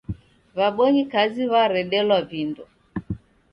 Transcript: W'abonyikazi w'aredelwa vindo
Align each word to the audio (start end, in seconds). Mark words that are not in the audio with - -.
W'abonyikazi 0.57 1.41
w'aredelwa 1.51 2.17
vindo 2.29 2.63